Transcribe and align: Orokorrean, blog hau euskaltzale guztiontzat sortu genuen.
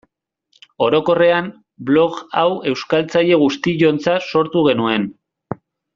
Orokorrean, 0.85 1.51
blog 1.89 2.17
hau 2.41 2.47
euskaltzale 2.71 3.41
guztiontzat 3.45 4.29
sortu 4.35 4.65
genuen. 4.71 5.07